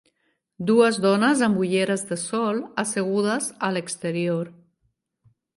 Dues 0.69 0.97
dones 1.03 1.43
amb 1.49 1.59
ulleres 1.65 2.05
de 2.13 2.17
sol 2.23 2.63
assegudes 2.85 3.53
a 3.69 3.73
l'exterior. 3.77 4.53